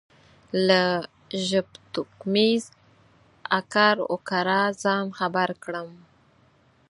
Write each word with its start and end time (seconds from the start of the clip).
له 0.67 0.83
ژبتوکمیز 1.47 2.63
اکر 3.59 3.95
و 4.11 4.15
کره 4.29 4.61
ځان 4.83 5.05
خبر 5.17 5.49
کړم. 5.63 5.89